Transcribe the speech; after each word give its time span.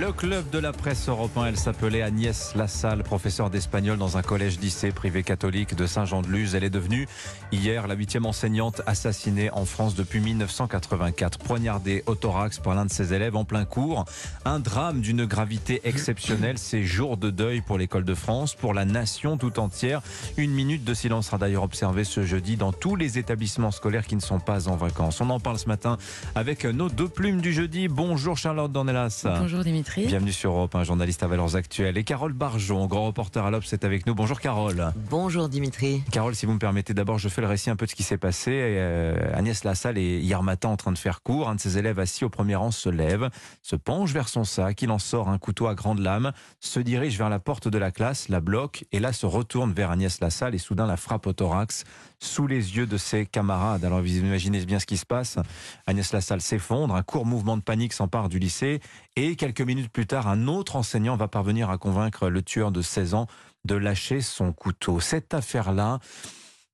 Le 0.00 0.12
club 0.12 0.48
de 0.48 0.58
la 0.58 0.72
presse 0.72 1.10
européen, 1.10 1.44
elle 1.44 1.58
s'appelait 1.58 2.00
Agnès 2.00 2.54
Lassalle, 2.54 3.02
professeure 3.02 3.50
d'espagnol 3.50 3.98
dans 3.98 4.16
un 4.16 4.22
collège-lycée 4.22 4.92
privé 4.92 5.22
catholique 5.22 5.74
de 5.74 5.84
Saint-Jean-de-Luz. 5.84 6.54
Elle 6.54 6.64
est 6.64 6.70
devenue 6.70 7.06
hier 7.52 7.86
la 7.86 7.92
huitième 7.92 8.24
enseignante 8.24 8.80
assassinée 8.86 9.50
en 9.50 9.66
France 9.66 9.94
depuis 9.94 10.20
1984. 10.20 11.40
Poignardée 11.40 12.02
au 12.06 12.14
thorax 12.14 12.60
par 12.60 12.74
l'un 12.74 12.86
de 12.86 12.90
ses 12.90 13.12
élèves 13.12 13.36
en 13.36 13.44
plein 13.44 13.66
cours. 13.66 14.06
Un 14.46 14.58
drame 14.58 15.02
d'une 15.02 15.26
gravité 15.26 15.82
exceptionnelle. 15.84 16.56
C'est 16.56 16.82
jour 16.82 17.18
de 17.18 17.28
deuil 17.28 17.60
pour 17.60 17.76
l'école 17.76 18.04
de 18.04 18.14
France, 18.14 18.54
pour 18.54 18.72
la 18.72 18.86
nation 18.86 19.36
tout 19.36 19.60
entière. 19.60 20.00
Une 20.38 20.52
minute 20.52 20.82
de 20.82 20.94
silence 20.94 21.26
sera 21.26 21.36
d'ailleurs 21.36 21.64
observée 21.64 22.04
ce 22.04 22.24
jeudi 22.24 22.56
dans 22.56 22.72
tous 22.72 22.96
les 22.96 23.18
établissements 23.18 23.70
scolaires 23.70 24.06
qui 24.06 24.16
ne 24.16 24.22
sont 24.22 24.40
pas 24.40 24.66
en 24.66 24.76
vacances. 24.76 25.20
On 25.20 25.28
en 25.28 25.40
parle 25.40 25.58
ce 25.58 25.68
matin 25.68 25.98
avec 26.34 26.64
nos 26.64 26.88
deux 26.88 27.08
plumes 27.08 27.42
du 27.42 27.52
jeudi. 27.52 27.88
Bonjour 27.88 28.38
Charlotte 28.38 28.72
Dornelas. 28.72 29.26
Bonjour 29.38 29.62
Dimitri. 29.62 29.89
Bienvenue 29.96 30.32
sur 30.32 30.52
Europe, 30.52 30.74
un 30.76 30.84
journaliste 30.84 31.22
à 31.22 31.26
valeurs 31.26 31.56
actuelles. 31.56 31.98
Et 31.98 32.04
Carole 32.04 32.32
Barjon, 32.32 32.86
grand 32.86 33.06
reporter 33.06 33.44
à 33.44 33.50
l'Obs, 33.50 33.72
est 33.72 33.84
avec 33.84 34.06
nous. 34.06 34.14
Bonjour 34.14 34.40
Carole. 34.40 34.92
Bonjour 35.08 35.48
Dimitri. 35.48 36.02
Carole, 36.12 36.34
si 36.34 36.46
vous 36.46 36.52
me 36.52 36.58
permettez, 36.58 36.94
d'abord 36.94 37.18
je 37.18 37.28
fais 37.28 37.40
le 37.40 37.48
récit 37.48 37.70
un 37.70 37.76
peu 37.76 37.86
de 37.86 37.90
ce 37.90 37.96
qui 37.96 38.02
s'est 38.02 38.18
passé. 38.18 38.52
Euh, 38.52 39.16
Agnès 39.34 39.64
Lassalle 39.64 39.98
est 39.98 40.20
hier 40.20 40.42
matin 40.42 40.68
en 40.68 40.76
train 40.76 40.92
de 40.92 40.98
faire 40.98 41.22
cours. 41.22 41.48
Un 41.48 41.56
de 41.56 41.60
ses 41.60 41.78
élèves 41.78 41.98
assis 41.98 42.24
au 42.24 42.28
premier 42.28 42.54
rang 42.54 42.70
se 42.70 42.88
lève, 42.88 43.30
se 43.62 43.74
penche 43.74 44.12
vers 44.12 44.28
son 44.28 44.44
sac, 44.44 44.80
il 44.82 44.90
en 44.90 44.98
sort 44.98 45.28
un 45.28 45.38
couteau 45.38 45.66
à 45.66 45.74
grande 45.74 45.98
lame, 45.98 46.32
se 46.60 46.78
dirige 46.78 47.18
vers 47.18 47.28
la 47.28 47.40
porte 47.40 47.66
de 47.66 47.78
la 47.78 47.90
classe, 47.90 48.28
la 48.28 48.40
bloque 48.40 48.84
et 48.92 49.00
là 49.00 49.12
se 49.12 49.26
retourne 49.26 49.72
vers 49.72 49.90
Agnès 49.90 50.20
Lassalle 50.20 50.54
et 50.54 50.58
soudain 50.58 50.86
la 50.86 50.96
frappe 50.96 51.26
au 51.26 51.32
thorax 51.32 51.84
sous 52.20 52.46
les 52.46 52.76
yeux 52.76 52.86
de 52.86 52.96
ses 52.96 53.26
camarades. 53.26 53.84
Alors 53.84 54.00
vous 54.00 54.18
imaginez 54.18 54.64
bien 54.64 54.78
ce 54.78 54.86
qui 54.86 54.98
se 54.98 55.06
passe. 55.06 55.38
Agnès 55.86 56.12
Lassalle 56.12 56.40
s'effondre, 56.40 56.94
un 56.94 57.02
court 57.02 57.26
mouvement 57.26 57.56
de 57.56 57.62
panique 57.62 57.92
s'empare 57.92 58.28
du 58.28 58.38
lycée 58.38 58.80
et 59.16 59.36
quelques 59.36 59.60
minutes 59.62 59.79
plus 59.88 60.06
tard, 60.06 60.28
un 60.28 60.46
autre 60.46 60.76
enseignant 60.76 61.16
va 61.16 61.28
parvenir 61.28 61.70
à 61.70 61.78
convaincre 61.78 62.28
le 62.28 62.42
tueur 62.42 62.72
de 62.72 62.82
16 62.82 63.14
ans 63.14 63.26
de 63.64 63.74
lâcher 63.74 64.20
son 64.20 64.52
couteau. 64.52 65.00
Cette 65.00 65.34
affaire-là, 65.34 65.98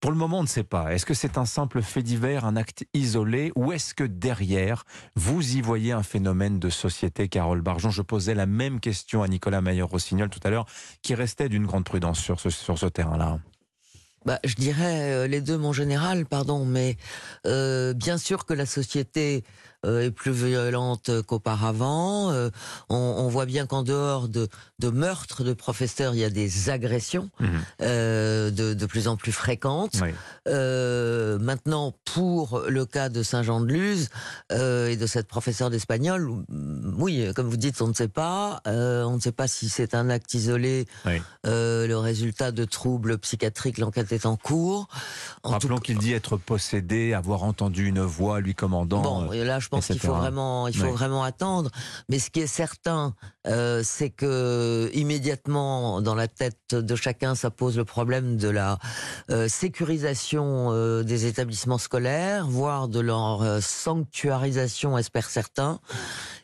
pour 0.00 0.10
le 0.10 0.16
moment, 0.18 0.40
on 0.40 0.42
ne 0.42 0.48
sait 0.48 0.62
pas. 0.62 0.92
Est-ce 0.94 1.06
que 1.06 1.14
c'est 1.14 1.38
un 1.38 1.46
simple 1.46 1.82
fait 1.82 2.02
divers, 2.02 2.44
un 2.44 2.56
acte 2.56 2.84
isolé, 2.92 3.50
ou 3.56 3.72
est-ce 3.72 3.94
que 3.94 4.04
derrière, 4.04 4.84
vous 5.14 5.56
y 5.56 5.62
voyez 5.62 5.92
un 5.92 6.02
phénomène 6.02 6.58
de 6.58 6.68
société, 6.68 7.28
Carole 7.28 7.62
Barjon? 7.62 7.90
Je 7.90 8.02
posais 8.02 8.34
la 8.34 8.46
même 8.46 8.78
question 8.78 9.22
à 9.22 9.28
Nicolas 9.28 9.62
Mayer-Rossignol 9.62 10.28
tout 10.28 10.40
à 10.44 10.50
l'heure, 10.50 10.66
qui 11.02 11.14
restait 11.14 11.48
d'une 11.48 11.66
grande 11.66 11.84
prudence 11.84 12.20
sur 12.20 12.38
ce, 12.38 12.86
terrain-là. 12.86 13.38
Bah, 14.26 14.38
je 14.44 14.54
dirais 14.54 15.12
euh, 15.12 15.26
les 15.26 15.40
deux, 15.40 15.56
mon 15.56 15.72
général, 15.72 16.26
pardon, 16.26 16.64
mais 16.64 16.96
euh, 17.46 17.94
bien 17.94 18.18
sûr 18.18 18.44
que 18.44 18.54
la 18.54 18.66
société 18.66 19.44
est 19.86 20.10
plus 20.10 20.32
violente 20.32 21.10
qu'auparavant. 21.26 22.30
Euh, 22.30 22.50
on, 22.88 22.96
on, 22.96 23.28
voit 23.28 23.46
bien 23.46 23.66
qu'en 23.66 23.82
dehors 23.82 24.28
de, 24.28 24.48
de 24.78 24.90
meurtres 24.90 25.44
de 25.44 25.52
professeurs, 25.52 26.14
il 26.14 26.20
y 26.20 26.24
a 26.24 26.30
des 26.30 26.70
agressions 26.70 27.30
mmh. 27.40 27.46
euh, 27.82 28.50
de, 28.50 28.74
de, 28.74 28.86
plus 28.86 29.08
en 29.08 29.16
plus 29.16 29.32
fréquentes. 29.32 29.96
Oui. 30.02 30.10
Euh, 30.48 31.38
maintenant, 31.38 31.94
pour 32.04 32.62
le 32.68 32.84
cas 32.84 33.08
de 33.08 33.22
Saint-Jean-de-Luz 33.22 34.08
euh, 34.52 34.88
et 34.88 34.96
de 34.96 35.06
cette 35.06 35.28
professeure 35.28 35.70
d'espagnol, 35.70 36.30
oui, 36.96 37.28
comme 37.34 37.48
vous 37.48 37.56
dites, 37.56 37.80
on 37.80 37.88
ne 37.88 37.94
sait 37.94 38.08
pas. 38.08 38.60
on 38.66 39.14
ne 39.14 39.20
sait 39.20 39.32
pas 39.32 39.48
si 39.48 39.68
c'est 39.68 39.94
un 39.94 40.10
acte 40.10 40.34
isolé, 40.34 40.86
oui. 41.04 41.22
le 41.44 41.94
résultat 41.94 42.52
de 42.52 42.64
troubles 42.64 43.18
psychiatriques. 43.18 43.78
L'enquête 43.78 44.12
est 44.12 44.26
en 44.26 44.36
cours. 44.36 44.88
En 45.42 45.50
Rappelons 45.50 45.78
qu'il 45.78 45.98
dit 45.98 46.12
être 46.12 46.36
possédé, 46.36 47.14
avoir 47.14 47.44
entendu 47.44 47.86
une 47.86 48.00
voix 48.00 48.40
lui 48.40 48.54
commandant. 48.54 49.02
Bon, 49.02 49.32
et 49.32 49.44
là, 49.44 49.58
je 49.58 49.68
pense 49.68 49.75
qu'il 49.80 49.98
faut 49.98 50.14
vraiment, 50.14 50.68
il 50.68 50.76
faut 50.76 50.92
vraiment 50.92 51.22
attendre. 51.24 51.70
Mais 52.08 52.18
ce 52.18 52.30
qui 52.30 52.40
est 52.40 52.46
certain, 52.46 53.14
euh, 53.46 53.82
c'est 53.84 54.10
que 54.10 54.90
immédiatement 54.92 56.00
dans 56.00 56.14
la 56.14 56.28
tête 56.28 56.74
de 56.74 56.96
chacun, 56.96 57.34
ça 57.34 57.50
pose 57.50 57.76
le 57.76 57.84
problème 57.84 58.36
de 58.36 58.48
la 58.48 58.78
euh, 59.30 59.48
sécurisation 59.48 60.68
euh, 60.70 61.02
des 61.02 61.26
établissements 61.26 61.78
scolaires, 61.78 62.46
voire 62.46 62.88
de 62.88 63.00
leur 63.00 63.42
euh, 63.42 63.60
sanctuarisation, 63.60 64.98
espère 64.98 65.28
certains. 65.28 65.80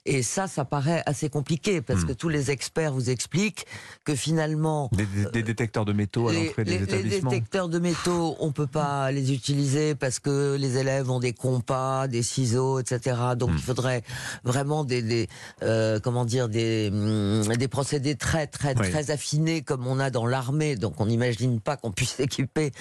Et 0.05 0.23
ça, 0.23 0.49
ça 0.49 0.65
paraît 0.65 1.03
assez 1.07 1.29
compliqué 1.29 1.81
parce 1.81 2.03
mmh. 2.03 2.07
que 2.07 2.13
tous 2.13 2.29
les 2.29 2.51
experts 2.51 2.93
vous 2.93 3.09
expliquent 3.09 3.67
que 4.05 4.17
finalement 4.17 4.91
des, 4.93 5.07
des, 5.07 5.31
des 5.31 5.43
détecteurs 5.45 5.85
de 5.85 5.93
métaux 5.93 6.29
à 6.29 6.33
l'entrée 6.33 6.65
des 6.65 6.79
les, 6.79 6.85
établissements. 6.85 7.31
Les 7.31 7.37
détecteurs 7.37 7.69
de 7.69 7.79
métaux, 7.79 8.37
on 8.41 8.51
peut 8.51 8.67
pas 8.67 9.13
les 9.13 9.33
utiliser 9.33 9.95
parce 9.95 10.19
que 10.19 10.57
les 10.57 10.77
élèves 10.77 11.09
ont 11.09 11.21
des 11.21 11.33
compas, 11.33 12.09
des 12.09 12.25
ciseaux, 12.25 12.81
etc. 12.81 13.17
Donc 13.37 13.51
mmh. 13.51 13.57
il 13.57 13.63
faudrait 13.63 14.03
vraiment 14.43 14.83
des, 14.83 15.03
des 15.03 15.29
euh, 15.63 16.01
comment 16.01 16.25
dire 16.25 16.49
des 16.49 16.91
des 16.93 17.69
procédés 17.69 18.15
très 18.17 18.47
très 18.47 18.79
oui. 18.79 18.91
très 18.91 19.11
affinés 19.11 19.63
comme 19.63 19.87
on 19.87 19.99
a 19.99 20.11
dans 20.11 20.27
l'armée. 20.27 20.77
Donc 20.77 21.01
on 21.01 21.07
n'imagine 21.07 21.61
pas 21.61 21.77
qu'on 21.77 21.91
puisse 21.91 22.15
s'équiper. 22.15 22.73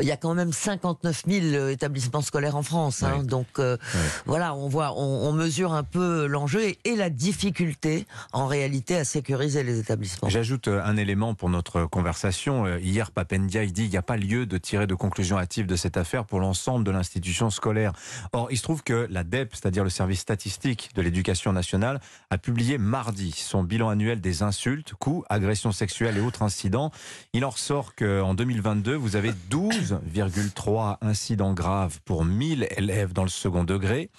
Il 0.00 0.06
y 0.06 0.12
a 0.12 0.16
quand 0.16 0.34
même 0.34 0.52
59 0.52 1.22
000 1.26 1.68
établissements 1.68 2.20
scolaires 2.20 2.56
en 2.56 2.62
France. 2.62 3.02
Hein, 3.02 3.18
oui. 3.20 3.26
Donc 3.26 3.46
euh, 3.58 3.76
oui. 3.94 4.00
voilà, 4.26 4.54
on 4.54 4.68
voit, 4.68 4.94
on, 4.96 5.28
on 5.28 5.32
mesure 5.32 5.72
un 5.72 5.84
peu 5.84 6.26
l'enjeu 6.26 6.60
et 6.84 6.96
la 6.96 7.10
difficulté 7.10 8.06
en 8.32 8.46
réalité 8.46 8.96
à 8.96 9.04
sécuriser 9.04 9.62
les 9.62 9.78
établissements. 9.78 10.28
J'ajoute 10.28 10.68
euh, 10.68 10.82
un 10.84 10.96
élément 10.96 11.34
pour 11.34 11.48
notre 11.48 11.84
conversation. 11.84 12.66
Euh, 12.66 12.78
hier, 12.78 13.10
Papendia, 13.10 13.64
il 13.64 13.72
dit 13.72 13.82
qu'il 13.82 13.90
n'y 13.90 13.96
a 13.96 14.02
pas 14.02 14.16
lieu 14.16 14.46
de 14.46 14.58
tirer 14.58 14.86
de 14.86 14.94
conclusions 14.94 15.38
hâtives 15.38 15.66
de 15.66 15.76
cette 15.76 15.96
affaire 15.96 16.24
pour 16.24 16.40
l'ensemble 16.40 16.84
de 16.84 16.90
l'institution 16.90 17.50
scolaire. 17.50 17.92
Or, 18.32 18.48
il 18.50 18.56
se 18.56 18.62
trouve 18.62 18.82
que 18.82 19.06
la 19.10 19.24
DEP, 19.24 19.54
c'est-à-dire 19.54 19.84
le 19.84 19.90
service 19.90 20.20
statistique 20.20 20.90
de 20.94 21.02
l'éducation 21.02 21.52
nationale, 21.52 22.00
a 22.30 22.38
publié 22.38 22.78
mardi 22.78 23.32
son 23.32 23.59
bilan 23.62 23.88
annuel 23.88 24.20
des 24.20 24.42
insultes, 24.42 24.94
coups, 24.98 25.24
agressions 25.28 25.72
sexuelles 25.72 26.16
et 26.16 26.20
autres 26.20 26.42
incidents. 26.42 26.90
Il 27.32 27.44
en 27.44 27.50
ressort 27.50 27.94
qu'en 27.94 28.34
2022, 28.34 28.94
vous 28.94 29.16
avez 29.16 29.32
12,3 29.50 30.96
incidents 31.00 31.54
graves 31.54 32.00
pour 32.04 32.24
1000 32.24 32.68
élèves 32.76 33.12
dans 33.12 33.24
le 33.24 33.28
second 33.28 33.64
degré. 33.64 34.10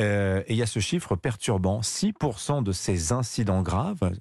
Euh, 0.00 0.42
et 0.46 0.54
il 0.54 0.56
y 0.56 0.62
a 0.62 0.66
ce 0.66 0.80
chiffre 0.80 1.16
perturbant. 1.16 1.80
6% 1.80 2.62
de 2.62 2.72
ces 2.72 3.12
incidents 3.12 3.62
graves 3.62 4.12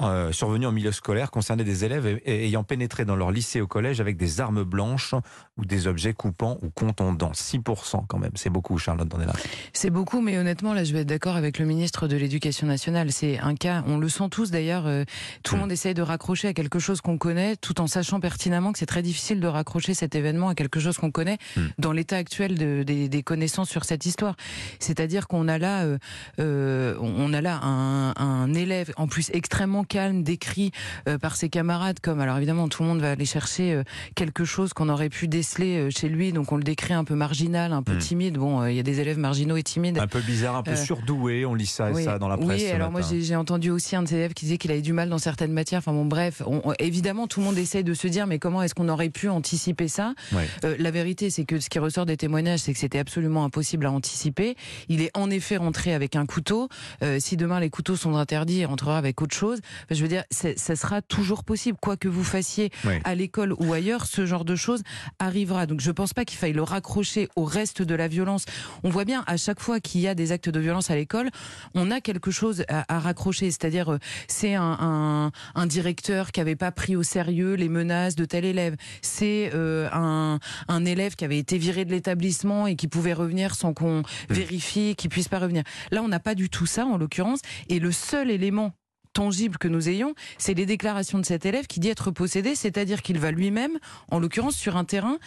euh, 0.00 0.30
survenus 0.30 0.68
en 0.68 0.70
milieu 0.70 0.92
scolaire 0.92 1.32
concernaient 1.32 1.64
des 1.64 1.84
élèves 1.84 2.20
ayant 2.24 2.62
pénétré 2.62 3.04
dans 3.04 3.16
leur 3.16 3.32
lycée 3.32 3.60
ou 3.60 3.66
collège 3.66 4.00
avec 4.00 4.16
des 4.16 4.40
armes 4.40 4.62
blanches 4.62 5.12
ou 5.56 5.64
des 5.64 5.88
objets 5.88 6.12
coupants 6.12 6.56
ou 6.62 6.70
contondants. 6.70 7.32
6% 7.32 8.06
quand 8.06 8.18
même, 8.18 8.30
c'est 8.36 8.48
beaucoup, 8.48 8.78
Charlotte 8.78 9.08
Dandela. 9.08 9.32
C'est 9.72 9.90
beaucoup, 9.90 10.20
mais 10.20 10.38
honnêtement, 10.38 10.72
là, 10.72 10.84
je 10.84 10.92
vais 10.92 11.00
être 11.00 11.08
d'accord 11.08 11.34
avec 11.34 11.58
le 11.58 11.64
ministre 11.64 12.06
de 12.06 12.16
l'Éducation 12.16 12.68
nationale. 12.68 13.10
C'est 13.10 13.40
un 13.40 13.56
cas, 13.56 13.82
on 13.88 13.98
le 13.98 14.08
sent 14.08 14.28
tous 14.30 14.52
d'ailleurs, 14.52 14.86
euh, 14.86 15.02
tout 15.42 15.56
le 15.56 15.58
mmh. 15.58 15.60
monde 15.62 15.72
essaye 15.72 15.94
de 15.94 16.02
raccrocher 16.02 16.46
à 16.46 16.52
quelque 16.52 16.78
chose 16.78 17.00
qu'on 17.00 17.18
connaît, 17.18 17.56
tout 17.56 17.80
en 17.80 17.88
sachant 17.88 18.20
pertinemment 18.20 18.70
que 18.70 18.78
c'est 18.78 18.86
très 18.86 19.02
difficile 19.02 19.40
de 19.40 19.48
raccrocher 19.48 19.94
cet 19.94 20.14
événement 20.14 20.48
à 20.48 20.54
quelque 20.54 20.78
chose 20.78 20.96
qu'on 20.96 21.10
connaît 21.10 21.38
mmh. 21.56 21.60
dans 21.78 21.90
l'état 21.90 22.18
actuel 22.18 22.56
de, 22.56 22.84
des, 22.84 23.08
des, 23.08 23.22
connaissances 23.24 23.68
sur 23.68 23.84
cette 23.84 24.06
histoire. 24.06 24.36
C'est-à-dire 24.78 25.17
qu'on 25.26 25.48
a 25.48 25.58
là, 25.58 25.82
euh, 25.84 25.98
euh, 26.38 26.94
on 27.00 27.32
a 27.32 27.40
là 27.40 27.60
un, 27.62 28.14
un 28.16 28.54
élève, 28.54 28.92
en 28.96 29.06
plus 29.06 29.30
extrêmement 29.32 29.84
calme, 29.84 30.22
décrit 30.22 30.70
euh, 31.08 31.18
par 31.18 31.36
ses 31.36 31.48
camarades 31.48 32.00
comme, 32.00 32.20
alors 32.20 32.36
évidemment, 32.36 32.68
tout 32.68 32.82
le 32.82 32.88
monde 32.88 33.00
va 33.00 33.10
aller 33.10 33.24
chercher 33.24 33.74
euh, 33.74 33.82
quelque 34.14 34.44
chose 34.44 34.72
qu'on 34.72 34.88
aurait 34.88 35.08
pu 35.08 35.28
déceler 35.28 35.90
chez 35.90 36.08
lui, 36.08 36.32
donc 36.32 36.52
on 36.52 36.56
le 36.56 36.62
décrit 36.62 36.94
un 36.94 37.04
peu 37.04 37.14
marginal, 37.14 37.72
un 37.72 37.82
peu 37.82 37.94
mmh. 37.94 37.98
timide. 37.98 38.38
Bon, 38.38 38.64
il 38.66 38.74
y 38.76 38.80
a 38.80 38.82
des 38.82 39.00
élèves 39.00 39.18
marginaux 39.18 39.56
et 39.56 39.62
timides. 39.62 39.98
Un 39.98 40.06
peu 40.06 40.20
bizarre, 40.20 40.56
un 40.56 40.62
peu 40.62 40.76
surdoué, 40.76 41.44
on 41.44 41.54
lit 41.54 41.66
ça 41.66 41.90
et 41.90 41.94
oui, 41.94 42.04
ça 42.04 42.18
dans 42.18 42.28
la 42.28 42.36
presse. 42.36 42.62
Oui, 42.62 42.68
alors 42.68 42.90
moi 42.90 43.00
j'ai 43.02 43.36
entendu 43.36 43.70
aussi 43.70 43.96
un 43.96 44.02
de 44.02 44.08
ses 44.08 44.16
élèves 44.16 44.34
qui 44.34 44.44
disait 44.44 44.58
qu'il 44.58 44.70
avait 44.70 44.82
du 44.82 44.92
mal 44.92 45.08
dans 45.08 45.18
certaines 45.18 45.52
matières. 45.52 45.78
Enfin 45.78 45.92
bon, 45.92 46.04
bref, 46.04 46.42
on, 46.46 46.60
on, 46.64 46.72
évidemment, 46.78 47.26
tout 47.26 47.40
le 47.40 47.46
monde 47.46 47.58
essaye 47.58 47.84
de 47.84 47.94
se 47.94 48.06
dire, 48.06 48.26
mais 48.26 48.38
comment 48.38 48.62
est-ce 48.62 48.74
qu'on 48.74 48.88
aurait 48.88 49.10
pu 49.10 49.28
anticiper 49.28 49.88
ça? 49.88 50.14
Oui. 50.32 50.42
La 50.78 50.90
vérité, 50.90 51.30
c'est 51.30 51.44
que 51.44 51.60
ce 51.60 51.70
qui 51.70 51.78
ressort 51.78 52.06
des 52.06 52.16
témoignages, 52.16 52.60
c'est 52.60 52.72
que 52.72 52.78
c'était 52.78 52.98
absolument 52.98 53.44
impossible 53.44 53.86
à 53.86 53.92
anticiper. 53.92 54.56
Il 54.88 55.00
est 55.00 55.07
en 55.14 55.30
effet 55.30 55.56
rentré 55.56 55.94
avec 55.94 56.16
un 56.16 56.26
couteau. 56.26 56.68
Euh, 57.02 57.18
si 57.20 57.36
demain 57.36 57.60
les 57.60 57.70
couteaux 57.70 57.96
sont 57.96 58.16
interdits, 58.16 58.58
il 58.58 58.66
rentrera 58.66 58.98
avec 58.98 59.20
autre 59.22 59.34
chose. 59.34 59.60
Je 59.90 60.00
veux 60.02 60.08
dire, 60.08 60.24
ça 60.30 60.76
sera 60.76 61.02
toujours 61.02 61.44
possible, 61.44 61.78
quoi 61.80 61.96
que 61.96 62.08
vous 62.08 62.24
fassiez 62.24 62.70
oui. 62.84 62.94
à 63.04 63.14
l'école 63.14 63.54
ou 63.58 63.72
ailleurs, 63.72 64.06
ce 64.06 64.26
genre 64.26 64.44
de 64.44 64.56
choses 64.56 64.82
arrivera. 65.18 65.66
Donc 65.66 65.80
je 65.80 65.90
pense 65.90 66.14
pas 66.14 66.24
qu'il 66.24 66.38
faille 66.38 66.52
le 66.52 66.62
raccrocher 66.62 67.28
au 67.36 67.44
reste 67.44 67.82
de 67.82 67.94
la 67.94 68.08
violence. 68.08 68.44
On 68.84 68.90
voit 68.90 69.04
bien 69.04 69.24
à 69.26 69.36
chaque 69.36 69.60
fois 69.60 69.80
qu'il 69.80 70.00
y 70.00 70.08
a 70.08 70.14
des 70.14 70.32
actes 70.32 70.48
de 70.48 70.60
violence 70.60 70.90
à 70.90 70.96
l'école, 70.96 71.30
on 71.74 71.90
a 71.90 72.00
quelque 72.00 72.30
chose 72.30 72.64
à, 72.68 72.84
à 72.94 72.98
raccrocher. 72.98 73.50
C'est-à-dire, 73.50 73.92
euh, 73.92 73.98
c'est 74.26 74.54
un, 74.54 74.76
un, 74.80 75.32
un, 75.54 75.66
directeur 75.66 76.32
qui 76.32 76.40
avait 76.40 76.56
pas 76.56 76.72
pris 76.72 76.96
au 76.96 77.02
sérieux 77.02 77.54
les 77.54 77.68
menaces 77.68 78.14
de 78.14 78.24
tel 78.24 78.44
élève. 78.44 78.76
C'est 79.02 79.50
euh, 79.54 79.88
un, 79.92 80.38
un 80.68 80.84
élève 80.84 81.14
qui 81.14 81.24
avait 81.24 81.38
été 81.38 81.58
viré 81.58 81.84
de 81.84 81.90
l'établissement 81.90 82.66
et 82.66 82.76
qui 82.76 82.88
pouvait 82.88 83.12
revenir 83.12 83.54
sans 83.54 83.74
qu'on 83.74 84.00
mmh. 84.00 84.04
vérifie 84.30 84.96
qu'il 84.98 85.08
puisse 85.08 85.28
pas 85.28 85.38
revenir. 85.38 85.62
Là, 85.90 86.02
on 86.02 86.08
n'a 86.08 86.20
pas 86.20 86.34
du 86.34 86.50
tout 86.50 86.66
ça 86.66 86.84
en 86.84 86.98
l'occurrence. 86.98 87.40
Et 87.70 87.78
le 87.78 87.92
seul 87.92 88.30
élément 88.30 88.74
tangible 89.18 89.58
que 89.58 89.66
nous 89.66 89.88
ayons, 89.88 90.14
c'est 90.38 90.54
les 90.54 90.64
déclarations 90.64 91.18
de 91.18 91.26
cet 91.26 91.44
élève 91.44 91.66
qui 91.66 91.80
dit 91.80 91.88
être 91.88 92.12
possédé, 92.12 92.54
c'est-à-dire 92.54 93.02
qu'il 93.02 93.18
va 93.18 93.32
lui-même, 93.32 93.76
en 94.12 94.20
l'occurrence 94.20 94.54
sur 94.54 94.76
un 94.76 94.84
terrain 94.84 95.18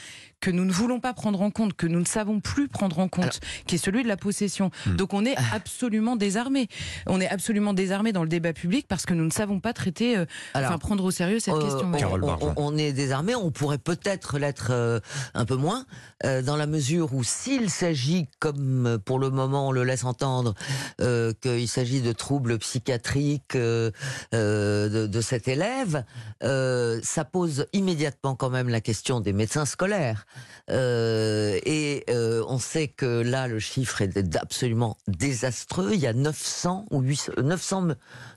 que 0.41 0.49
nous 0.49 0.65
ne 0.65 0.71
voulons 0.71 0.99
pas 0.99 1.13
prendre 1.13 1.41
en 1.41 1.51
compte, 1.51 1.73
que 1.73 1.87
nous 1.87 1.99
ne 1.99 2.05
savons 2.05 2.39
plus 2.39 2.67
prendre 2.67 2.99
en 2.99 3.07
compte, 3.07 3.39
qui 3.67 3.75
est 3.75 3.77
celui 3.77 4.03
de 4.03 4.07
la 4.07 4.17
possession. 4.17 4.71
Hmm. 4.85 4.95
Donc 4.95 5.13
on 5.13 5.23
est 5.23 5.35
ah. 5.37 5.41
absolument 5.53 6.15
désarmé. 6.15 6.67
On 7.05 7.21
est 7.21 7.27
absolument 7.27 7.73
désarmé 7.73 8.11
dans 8.11 8.23
le 8.23 8.29
débat 8.29 8.53
public 8.53 8.87
parce 8.87 9.05
que 9.05 9.13
nous 9.13 9.23
ne 9.23 9.29
savons 9.29 9.59
pas 9.59 9.73
traiter, 9.73 10.17
euh, 10.17 10.25
enfin 10.55 10.77
prendre 10.79 11.03
au 11.03 11.11
sérieux 11.11 11.39
cette 11.39 11.53
euh, 11.53 11.61
question. 11.61 11.91
On, 12.57 12.77
est 12.77 12.91
désarmé, 12.91 13.35
on 13.35 13.51
pourrait 13.51 13.77
peut-être 13.77 14.39
l'être 14.39 14.69
euh, 14.71 14.99
un 15.33 15.45
peu 15.45 15.55
moins, 15.55 15.85
dans 16.23 16.55
la 16.55 16.67
mesure 16.67 17.13
où 17.13 17.23
s'il 17.23 17.69
s'agit, 17.69 18.27
comme 18.39 18.99
pour 19.05 19.19
le 19.19 19.29
moment 19.29 19.67
on 19.67 19.71
le 19.71 19.83
laisse 19.83 20.03
entendre, 20.03 20.55
qu'il 20.99 21.67
s'agit 21.67 22.01
de 22.01 22.11
troubles 22.13 22.57
psychiatriques 22.57 23.57
de, 24.31 25.07
de, 25.07 25.21
cet 25.21 25.47
élève, 25.47 26.03
ça 26.41 27.25
pose 27.25 27.65
immédiatement 27.73 28.35
quand 28.35 28.49
même 28.49 28.69
la 28.69 28.81
question 28.81 29.19
des 29.19 29.33
médecins 29.33 29.65
scolaires. 29.65 30.25
Euh, 30.69 31.59
et 31.65 32.05
euh, 32.09 32.43
on 32.47 32.59
sait 32.59 32.87
que 32.87 33.21
là, 33.21 33.47
le 33.47 33.59
chiffre 33.59 34.01
est 34.01 34.17
absolument 34.35 34.97
désastreux. 35.07 35.91
Il 35.93 35.99
y 35.99 36.07
a 36.07 36.13
900 36.13 36.85
ou 36.91 37.01
800, 37.01 37.33
900 37.43 37.87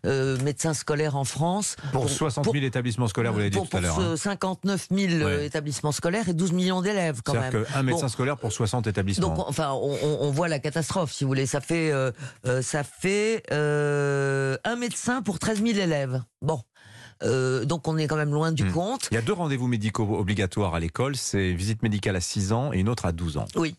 euh, 0.06 0.38
médecins 0.43 0.75
scolaires 0.75 1.17
en 1.17 1.25
France. 1.25 1.76
Pour, 1.93 2.08
60 2.08 2.44
000 2.44 2.56
établissements 2.64 3.08
scolaires, 3.08 3.32
vous 3.32 3.38
l'avez 3.38 3.50
dit 3.50 3.58
tout 3.58 3.76
à 3.76 3.81
l'heure. 3.81 3.94
Pour 3.94 4.19
59 4.19 4.88
000 4.90 5.29
établissements 5.40 5.93
scolaires 5.93 6.29
et 6.29 6.35
12 6.35 6.52
millions 6.52 6.82
d'élèves 6.82 7.20
quand 7.25 7.35
même. 7.35 7.50
C'est-à-dire 7.50 7.73
qu'un 7.73 7.82
médecin 7.82 8.08
scolaire 8.08 8.37
pour 8.37 8.52
60 8.52 8.87
établissements. 8.87 9.29
Donc, 9.29 9.44
enfin, 9.47 9.73
on, 9.73 10.31
voit 10.31 10.49
la 10.49 10.58
catastrophe, 10.58 11.12
si 11.12 11.25
vous 11.25 11.29
voulez. 11.29 11.47
Ça 11.47 11.61
fait, 11.61 11.93
ça 12.62 12.82
fait 12.85 13.43
un 13.52 14.76
médecin 14.76 15.23
pour 15.25 15.38
13 15.38 15.62
000 15.62 15.79
élèves. 15.79 16.23
Bon. 16.43 16.61
Euh, 17.23 17.65
donc 17.65 17.87
on 17.88 17.97
est 17.97 18.06
quand 18.06 18.17
même 18.17 18.32
loin 18.32 18.53
du 18.53 18.65
hmm. 18.65 18.73
compte. 18.73 19.09
Il 19.11 19.15
y 19.15 19.19
a 19.19 19.23
deux 19.23 19.32
rendez-vous 19.32 19.69
médicaux 19.69 20.19
obligatoires 20.19 20.75
à 20.75 20.81
l'école, 20.81 21.17
c'est 21.17 21.53
visite 21.53 21.82
médicale 21.82 22.17
à 22.17 22.21
6 22.21 22.53
ans 22.53 22.73
et 22.73 22.79
une 22.79 22.88
autre 22.88 23.06
à 23.06 23.12
12 23.12 23.38
ans. 23.38 23.47
Oui. 23.56 23.76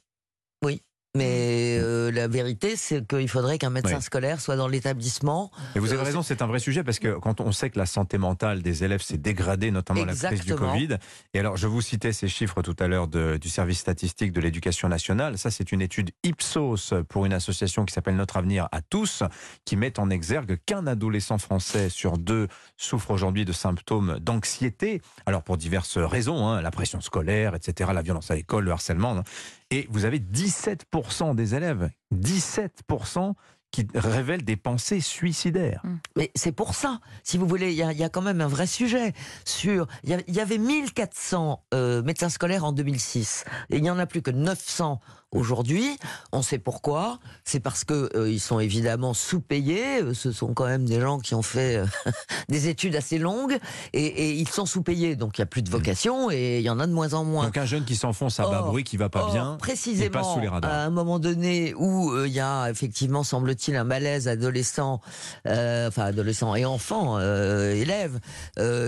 Mais 1.16 1.80
euh, 1.80 2.12
la 2.12 2.28
vérité, 2.28 2.76
c'est 2.76 3.08
qu'il 3.08 3.30
faudrait 3.30 3.58
qu'un 3.58 3.70
médecin 3.70 4.02
scolaire 4.02 4.42
soit 4.42 4.58
dans 4.58 4.68
l'établissement. 4.68 5.50
Et 5.76 5.80
vous 5.80 5.94
avez 5.94 6.02
euh, 6.02 6.04
raison, 6.04 6.22
c'est 6.22 6.42
un 6.42 6.48
vrai 6.48 6.60
sujet 6.60 6.84
parce 6.84 7.00
que 7.00 7.18
quand 7.20 7.40
on 7.40 7.54
sait 7.54 7.70
que 7.70 7.80
la 7.80 7.86
santé 7.86 8.18
mentale 8.18 8.62
des 8.62 8.84
élèves 8.84 9.02
s'est 9.02 9.18
dégradée, 9.18 9.72
notamment 9.72 10.04
la 10.04 10.14
crise 10.14 10.42
du 10.42 10.56
Covid. 10.56 10.98
Et 11.34 11.40
alors, 11.40 11.56
je 11.56 11.68
vous 11.68 11.82
citais 11.82 12.12
ces 12.12 12.28
chiffres 12.28 12.62
tout 12.62 12.76
à 12.80 12.88
l'heure 12.88 13.08
du 13.08 13.50
service 13.50 13.80
statistique 13.80 14.34
de 14.34 14.42
l'éducation 14.42 14.90
nationale. 14.90 15.38
Ça, 15.38 15.52
c'est 15.52 15.72
une 15.72 15.82
étude 15.82 16.12
Ipsos 16.24 16.94
pour 17.08 17.26
une 17.26 17.34
association 17.34 17.86
qui 17.86 17.94
s'appelle 17.94 18.18
Notre 18.18 18.38
Avenir 18.38 18.68
à 18.74 18.82
tous, 18.82 19.24
qui 19.64 19.78
met 19.78 19.98
en 20.00 20.10
exergue 20.10 20.60
qu'un 20.66 20.86
adolescent 20.86 21.38
français 21.38 21.90
sur 21.90 22.18
deux 22.18 22.48
souffre 22.76 23.12
aujourd'hui 23.12 23.46
de 23.46 23.54
symptômes 23.54 24.20
d'anxiété. 24.20 25.02
Alors, 25.26 25.44
pour 25.44 25.56
diverses 25.56 25.98
raisons, 25.98 26.48
hein, 26.48 26.62
la 26.62 26.72
pression 26.72 27.00
scolaire, 27.00 27.56
etc., 27.56 27.92
la 27.94 28.02
violence 28.02 28.32
à 28.32 28.36
l'école, 28.36 28.66
le 28.66 28.72
harcèlement. 28.72 29.18
Hein. 29.18 29.24
Et 29.72 29.88
vous 29.90 30.06
avez 30.06 30.20
17% 30.20 31.36
des 31.36 31.56
élèves, 31.56 31.90
17% 32.14 33.34
qui 33.76 33.86
révèlent 33.94 34.46
des 34.46 34.56
pensées 34.56 35.02
suicidaires. 35.02 35.82
Mmh. 35.84 35.96
Mais 36.16 36.32
c'est 36.34 36.54
pour 36.54 36.76
ça, 36.76 37.02
si 37.24 37.38
vous 37.38 37.46
voulez, 37.46 37.74
il 37.74 37.78
y, 37.78 38.04
a 38.04 38.10
quand 38.10 38.22
même 38.22 38.40
un 38.40 38.48
vrai 38.48 38.68
sujet 38.68 39.12
sur. 39.44 39.88
Il 40.04 40.24
y, 40.28 40.40
avait 40.40 40.58
1400 40.58 41.66
euh, 41.74 42.02
médecins 42.02 42.30
scolaires 42.30 42.64
en 42.64 42.72
2006 42.72 43.44
et 43.70 43.78
il 43.78 43.84
n'y 43.84 43.90
en 43.90 44.00
a 44.00 44.06
plus 44.06 44.22
que 44.22 44.32
900 44.32 45.02
Aujourd'hui, 45.31 45.98
on 46.31 46.42
sait 46.42 46.60
pourquoi. 46.60 47.19
C'est 47.44 47.60
parce 47.60 47.83
que 47.83 48.10
euh, 48.16 48.30
ils 48.30 48.39
sont 48.39 48.60
évidemment 48.60 49.13
sous-payés. 49.13 50.01
Euh, 50.01 50.13
ce 50.13 50.31
sont 50.31 50.54
quand 50.54 50.66
même 50.66 50.86
des 50.86 51.01
gens 51.01 51.19
qui 51.19 51.36
ont 51.36 51.42
fait 51.42 51.77
euh, 51.77 51.86
des 52.50 52.69
études 52.69 52.95
assez 52.95 53.18
longues 53.18 53.57
et, 53.92 54.31
ils 54.31 54.48
sont 54.48 54.66
sous-payés. 54.66 55.18
Donc 55.18 55.38
il 55.38 55.42
y 55.42 55.44
a 55.44 55.45
plus 55.45 55.62
de 55.62 55.69
vocation 55.69 56.31
et 56.31 56.60
il 56.60 56.63
y 56.63 56.69
en 56.69 56.80
a 56.80 56.88
de 56.88 56.94
moins 56.94 57.13
en 57.13 57.25
moins. 57.25 57.45
Donc 57.45 57.57
un 57.57 57.66
jeune 57.66 57.83
qui 57.83 57.98
s'enfonce 57.98 58.39
à 58.39 58.44
bas 58.44 58.62
bruit, 58.62 58.86
qui 58.86 58.95
va 58.95 59.10
pas 59.10 59.30
bien, 59.31 59.57
précisément, 59.60 60.06
il 60.06 60.12
passe 60.12 60.33
sous 60.33 60.39
les 60.39 60.48
radars. 60.48 60.72
À 60.72 60.83
un 60.83 60.89
moment 60.89 61.19
donné 61.19 61.74
où 61.75 62.13
il 62.25 62.31
y 62.31 62.39
a 62.39 62.69
effectivement, 62.69 63.24
semble-t-il, 63.24 63.75
un 63.75 63.83
malaise 63.83 64.30
adolescent, 64.30 65.01
enfin 65.45 66.04
adolescent 66.04 66.56
et 66.56 66.66
enfant, 66.66 67.19
élève, 67.19 68.19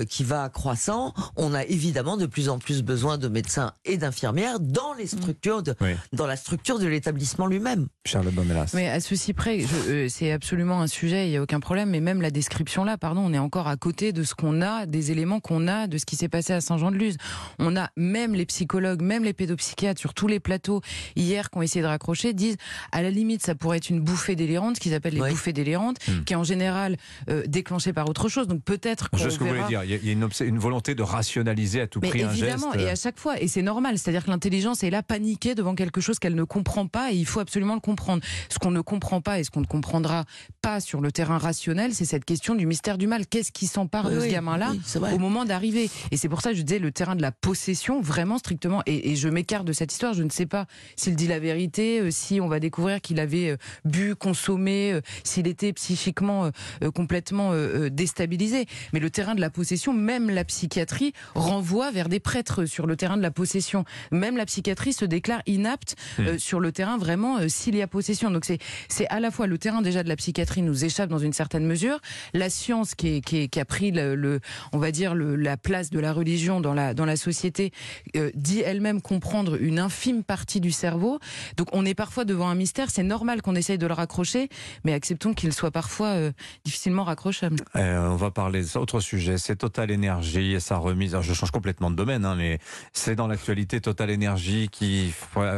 qui 0.09 0.23
va 0.23 0.49
croissant, 0.49 1.13
on 1.35 1.53
a 1.53 1.65
évidemment 1.65 2.15
de 2.15 2.25
plus 2.25 2.47
en 2.47 2.57
plus 2.57 2.83
besoin 2.83 3.17
de 3.17 3.27
médecins 3.27 3.73
et 3.83 3.97
d'infirmières 3.97 4.59
dans 4.59 4.93
les 4.93 5.07
structures, 5.07 5.61
de, 5.61 5.75
dans 6.13 6.27
la 6.27 6.36
structure 6.37 6.79
de 6.79 6.87
l'établissement 6.87 7.47
lui-même. 7.47 7.87
Charles 8.05 8.31
Bomelas. 8.31 8.71
Mais 8.73 8.87
à 8.87 8.99
ceci 8.99 9.33
près, 9.33 9.59
euh, 9.89 10.07
c'est 10.09 10.31
absolument 10.31 10.81
un 10.81 10.87
sujet, 10.87 11.27
il 11.27 11.31
n'y 11.31 11.37
a 11.37 11.41
aucun 11.41 11.59
problème, 11.59 11.89
mais 11.89 11.99
même 11.99 12.21
la 12.21 12.31
description 12.31 12.83
là, 12.83 12.97
pardon, 12.97 13.21
on 13.25 13.33
est 13.33 13.39
encore 13.39 13.67
à 13.67 13.75
côté 13.77 14.13
de 14.13 14.23
ce 14.23 14.35
qu'on 14.35 14.61
a, 14.61 14.85
des 14.85 15.11
éléments 15.11 15.39
qu'on 15.39 15.67
a, 15.67 15.87
de 15.87 15.97
ce 15.97 16.05
qui 16.05 16.15
s'est 16.15 16.29
passé 16.29 16.53
à 16.53 16.61
Saint-Jean-de-Luz. 16.61 17.17
On 17.59 17.75
a 17.75 17.89
même 17.97 18.33
les 18.33 18.45
psychologues, 18.45 19.01
même 19.01 19.23
les 19.23 19.33
pédopsychiatres 19.33 19.99
sur 19.99 20.13
tous 20.13 20.27
les 20.27 20.39
plateaux 20.39 20.81
hier 21.15 21.49
qui 21.49 21.57
ont 21.57 21.61
essayé 21.61 21.81
de 21.81 21.87
raccrocher, 21.87 22.33
disent 22.33 22.57
à 22.91 23.01
la 23.01 23.09
limite 23.09 23.45
ça 23.45 23.55
pourrait 23.55 23.77
être 23.77 23.89
une 23.89 23.99
bouffée 23.99 24.35
délirante, 24.35 24.77
ce 24.77 24.81
qu'ils 24.81 24.93
appellent 24.93 25.15
les 25.15 25.29
bouffées 25.29 25.53
délirantes, 25.53 25.97
hmm. 26.07 26.23
qui 26.23 26.33
est 26.33 26.37
en 26.37 26.43
général 26.43 26.97
euh, 27.29 27.43
déclenchée 27.47 27.93
par 27.93 28.07
autre 28.09 28.29
chose. 28.29 28.47
Donc 28.47 28.63
peut-être 28.63 29.09
qu'on. 29.09 29.17
ce 29.17 29.37
que 29.37 29.43
vous 29.43 29.49
voulez 29.49 29.63
dire. 29.67 29.83
Il 29.83 30.05
y 30.05 30.09
a 30.09 30.13
une, 30.13 30.29
une, 30.41 30.59
volonté 30.59 30.95
de 30.95 31.03
rationaliser 31.03 31.81
à 31.81 31.87
tout 31.87 31.99
prix 31.99 32.23
un 32.23 32.29
geste. 32.31 32.43
Évidemment, 32.43 32.73
et 32.73 32.89
à 32.89 32.95
chaque 32.95 33.19
fois, 33.19 33.39
et 33.41 33.47
c'est 33.47 33.61
normal, 33.61 33.97
c'est-à-dire 33.97 34.25
que 34.25 34.31
l'intelligence 34.31 34.83
est 34.83 34.89
là 34.89 35.03
paniquée 35.03 35.55
devant 35.55 35.75
quelque 35.75 36.01
chose 36.01 36.16
qu'elle 36.19 36.35
ne 36.35 36.43
comprend 36.43 36.87
pas 36.87 37.11
et 37.11 37.15
il 37.15 37.25
faut 37.25 37.39
absolument 37.39 37.75
le 37.75 37.79
comprendre. 37.79 38.23
Ce 38.49 38.59
qu'on 38.59 38.71
ne 38.71 38.81
comprend 38.81 39.21
pas 39.21 39.39
et 39.39 39.43
ce 39.43 39.51
qu'on 39.51 39.61
ne 39.61 39.65
comprendra 39.65 40.25
pas 40.61 40.79
sur 40.79 41.01
le 41.01 41.11
terrain 41.11 41.37
rationnel, 41.37 41.93
c'est 41.93 42.05
cette 42.05 42.25
question 42.25 42.55
du 42.55 42.65
mystère 42.65 42.97
du 42.97 43.07
mal. 43.07 43.25
Qu'est-ce 43.27 43.51
qui 43.51 43.67
s'empare 43.67 44.09
de 44.09 44.19
ce 44.19 44.27
gamin-là 44.27 44.73
au 45.13 45.17
moment 45.17 45.45
d'arriver? 45.45 45.89
Et 46.11 46.17
c'est 46.17 46.29
pour 46.29 46.41
ça 46.41 46.51
que 46.51 46.57
je 46.57 46.61
disais 46.61 46.79
le 46.79 46.91
terrain 46.91 47.15
de 47.15 47.21
la 47.21 47.31
possession, 47.31 48.01
vraiment 48.01 48.37
strictement. 48.37 48.81
Et, 48.85 49.15
je 49.15 49.29
m'écarte 49.29 49.65
de 49.65 49.73
cette 49.73 49.91
histoire. 49.91 50.13
Je 50.13 50.23
ne 50.23 50.29
sais 50.29 50.45
pas 50.45 50.67
s'il 50.95 51.15
dit 51.15 51.27
la 51.27 51.39
vérité, 51.39 52.01
euh, 52.01 52.11
si 52.11 52.39
on 52.39 52.47
va 52.47 52.59
découvrir 52.59 53.01
qu'il 53.01 53.19
avait 53.19 53.51
euh, 53.51 53.57
bu, 53.85 54.15
consommé, 54.15 54.93
euh, 54.93 55.01
s'il 55.23 55.47
était 55.47 55.73
psychiquement 55.73 56.51
complètement 56.93 57.51
déstabilisé. 57.89 58.65
Mais 58.93 58.99
le 58.99 59.09
terrain 59.09 59.35
de 59.35 59.41
la 59.41 59.49
possession, 59.49 59.93
même 59.93 60.29
la 60.29 60.43
psychiatrie 60.43 61.13
renvoie 61.35 61.91
vers 61.91 62.09
des 62.09 62.19
prêtres 62.19 62.65
sur 62.65 62.85
le 62.87 62.95
terrain 62.95 63.17
de 63.17 63.21
la 63.21 63.31
possession. 63.31 63.85
Même 64.11 64.37
la 64.37 64.45
psychiatrie 64.45 64.93
se 64.93 65.05
déclare 65.05 65.41
inapte 65.45 65.95
hmm. 66.17 66.37
sur 66.37 66.59
le 66.59 66.71
terrain 66.71 66.97
vraiment 66.97 67.47
s'il 67.47 67.75
y 67.75 67.81
a 67.81 67.87
possession. 67.87 68.31
Donc 68.31 68.45
c'est 68.89 69.07
à 69.07 69.19
la 69.19 69.31
fois 69.31 69.47
le 69.47 69.57
terrain 69.57 69.81
déjà 69.81 70.03
de 70.03 70.09
la 70.09 70.15
psychiatrie 70.15 70.61
nous 70.61 70.85
échappe 70.85 71.09
dans 71.09 71.17
une 71.17 71.33
certaine 71.33 71.65
mesure, 71.65 71.99
la 72.33 72.49
science 72.49 72.95
qui, 72.95 73.21
qui, 73.21 73.49
qui 73.49 73.59
a 73.59 73.65
pris 73.65 73.91
le, 73.91 74.39
on 74.73 74.77
va 74.77 74.91
dire 74.91 75.15
le, 75.15 75.35
la 75.35 75.57
place 75.57 75.89
de 75.89 75.99
la 75.99 76.13
religion 76.13 76.61
dans 76.61 76.73
la 76.73 76.93
dans 76.93 77.05
la 77.05 77.15
société 77.15 77.71
euh, 78.15 78.31
dit 78.35 78.61
elle-même 78.61 79.01
comprendre 79.01 79.61
une 79.61 79.79
infime 79.79 80.23
partie 80.23 80.61
du 80.61 80.71
cerveau. 80.71 81.19
Donc 81.57 81.67
on 81.71 81.85
est 81.85 81.93
parfois 81.93 82.25
devant 82.25 82.47
un 82.47 82.55
mystère. 82.55 82.89
C'est 82.89 83.03
normal 83.03 83.41
qu'on 83.41 83.55
essaye 83.55 83.77
de 83.77 83.87
le 83.87 83.93
raccrocher, 83.93 84.49
mais 84.83 84.93
acceptons 84.93 85.33
qu'il 85.33 85.53
soit 85.53 85.71
parfois 85.71 86.07
euh, 86.07 86.31
difficilement 86.63 87.03
raccrochable. 87.03 87.57
Euh, 87.75 88.09
on 88.09 88.15
va 88.15 88.31
parler 88.31 88.63
d'autre 88.73 88.99
sujet. 88.99 89.37
C'est 89.37 89.57
Total 89.57 89.91
Énergie 89.91 90.53
et 90.53 90.59
sa 90.59 90.77
remise. 90.77 91.15
je 91.21 91.33
change 91.33 91.51
complètement 91.51 91.91
de 91.91 91.95
domaine, 91.95 92.25
hein, 92.25 92.35
mais 92.35 92.59
c'est 92.93 93.15
dans 93.15 93.27
l'actualité 93.27 93.81
Total 93.81 94.09
Énergie 94.09 94.69
qui 94.71 95.11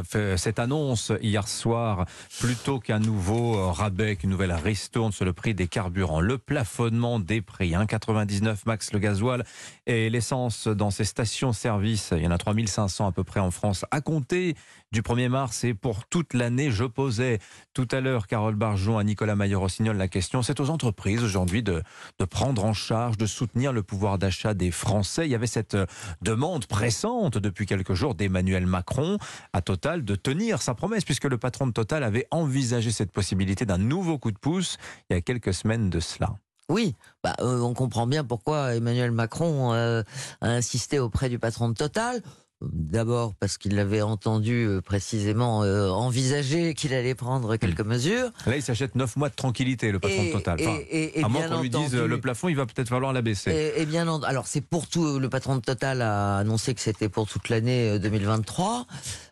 fait 0.07 0.37
cette 0.39 0.57
annonce 0.57 1.11
hier 1.21 1.47
soir 1.47 2.05
plutôt 2.39 2.79
qu'un 2.79 2.99
nouveau 2.99 3.57
euh, 3.57 3.71
rabais, 3.71 4.15
qu'une 4.15 4.31
nouvelle 4.31 4.53
ristourne 4.53 5.11
sur 5.11 5.25
le 5.25 5.33
prix 5.33 5.53
des 5.53 5.67
carburants. 5.67 6.21
Le 6.21 6.37
plafonnement 6.37 7.19
des 7.19 7.41
prix, 7.41 7.71
1,99 7.71 8.47
hein, 8.47 8.55
max 8.65 8.91
le 8.93 8.99
gasoil 8.99 9.43
et 9.85 10.09
l'essence 10.09 10.67
dans 10.67 10.89
ces 10.89 11.03
stations-service. 11.03 12.13
Il 12.15 12.23
y 12.23 12.27
en 12.27 12.31
a 12.31 12.37
3500 12.37 13.07
à 13.07 13.11
peu 13.11 13.23
près 13.23 13.39
en 13.39 13.51
France 13.51 13.85
à 13.91 14.01
compter 14.01 14.55
du 14.91 15.01
1er 15.01 15.29
mars 15.29 15.63
et 15.63 15.73
pour 15.73 16.05
toute 16.05 16.33
l'année. 16.33 16.71
Je 16.71 16.85
posais 16.85 17.39
tout 17.73 17.87
à 17.91 17.99
l'heure, 17.99 18.27
Carole 18.27 18.55
Barjon, 18.55 18.97
à 18.97 19.03
Nicolas 19.03 19.35
Maillot-Rossignol, 19.35 19.97
la 19.97 20.07
question. 20.07 20.41
C'est 20.41 20.59
aux 20.59 20.69
entreprises 20.69 21.23
aujourd'hui 21.23 21.61
de, 21.61 21.83
de 22.17 22.25
prendre 22.25 22.65
en 22.65 22.73
charge, 22.73 23.17
de 23.17 23.25
soutenir 23.25 23.73
le 23.73 23.83
pouvoir 23.83 24.17
d'achat 24.17 24.53
des 24.53 24.71
Français. 24.71 25.25
Il 25.25 25.31
y 25.31 25.35
avait 25.35 25.47
cette 25.47 25.75
euh, 25.75 25.85
demande 26.21 26.65
pressante 26.65 27.37
depuis 27.37 27.65
quelques 27.65 27.93
jours 27.93 28.15
d'Emmanuel 28.15 28.65
Macron 28.65 29.17
à 29.53 29.61
Total 29.61 30.03
de 30.03 30.15
sa 30.61 30.73
promesse 30.73 31.05
puisque 31.05 31.25
le 31.25 31.37
patron 31.37 31.67
de 31.67 31.71
Total 31.71 32.03
avait 32.03 32.27
envisagé 32.31 32.91
cette 32.91 33.11
possibilité 33.11 33.65
d'un 33.65 33.77
nouveau 33.77 34.17
coup 34.17 34.31
de 34.31 34.37
pouce 34.37 34.77
il 35.09 35.13
y 35.13 35.17
a 35.17 35.21
quelques 35.21 35.53
semaines 35.53 35.89
de 35.89 35.99
cela. 35.99 36.35
Oui, 36.69 36.95
bah, 37.23 37.35
euh, 37.41 37.61
on 37.61 37.73
comprend 37.73 38.05
bien 38.05 38.23
pourquoi 38.23 38.75
Emmanuel 38.75 39.11
Macron 39.11 39.73
euh, 39.73 40.03
a 40.41 40.49
insisté 40.49 40.99
auprès 40.99 41.27
du 41.27 41.39
patron 41.39 41.69
de 41.69 41.73
Total. 41.73 42.21
D'abord 42.61 43.35
parce 43.35 43.57
qu'il 43.57 43.79
avait 43.79 44.01
entendu 44.01 44.65
euh, 44.65 44.81
précisément 44.81 45.63
euh, 45.63 45.87
envisager 45.91 46.73
qu'il 46.73 46.93
allait 46.93 47.15
prendre 47.15 47.55
quelques 47.55 47.79
hmm. 47.79 47.87
mesures. 47.87 48.31
Là, 48.45 48.57
il 48.57 48.61
s'achète 48.61 48.95
neuf 48.95 49.15
mois 49.15 49.29
de 49.29 49.35
tranquillité, 49.35 49.93
le 49.93 49.99
patron 49.99 50.25
de 50.25 50.31
Total. 50.31 50.59
et, 50.59 51.23
à 51.23 51.29
moins 51.29 51.47
qu'on 51.47 51.61
lui 51.61 51.69
dise 51.69 51.95
le 51.95 52.19
plafond, 52.19 52.49
il 52.49 52.57
va 52.57 52.65
peut-être 52.65 52.89
falloir 52.89 53.13
l'abaisser. 53.13 53.73
Et, 53.77 53.85
bien, 53.85 54.21
alors 54.23 54.47
c'est 54.47 54.59
pour 54.59 54.87
tout. 54.87 55.19
Le 55.19 55.29
patron 55.29 55.55
de 55.55 55.61
Total 55.61 56.01
a 56.01 56.37
annoncé 56.37 56.73
que 56.73 56.81
c'était 56.81 57.07
pour 57.07 57.29
toute 57.29 57.47
l'année 57.47 57.97
2023. 57.97 58.85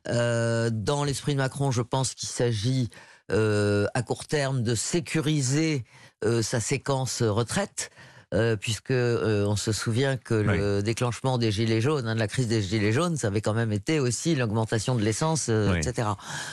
Euh, 0.08 0.70
dans 0.72 1.04
l'esprit 1.04 1.34
de 1.34 1.40
Macron, 1.40 1.72
je 1.72 1.82
pense 1.82 2.14
qu'il 2.14 2.30
s'agit 2.30 2.90
à 3.30 4.02
court 4.04 4.26
terme 4.26 4.64
de 4.64 4.74
sécuriser 4.74 5.84
sa 6.24 6.62
séquence 6.62 7.22
retraite. 7.22 7.92
Puisque 8.60 8.92
on 8.92 9.56
se 9.56 9.72
souvient 9.72 10.18
que 10.18 10.34
le 10.34 10.82
déclenchement 10.82 11.38
des 11.38 11.52
gilets 11.52 11.82
jaunes, 11.82 12.08
hein, 12.08 12.16
de 12.16 12.20
la 12.20 12.28
crise 12.28 12.48
des 12.48 12.62
gilets 12.62 12.92
jaunes, 12.92 13.18
ça 13.18 13.28
avait 13.28 13.42
quand 13.42 13.54
même 13.54 13.72
été 13.72 14.00
aussi 14.00 14.36
l'augmentation 14.36 14.96
de 14.96 15.02
l'essence, 15.04 15.50
etc. 15.50 16.10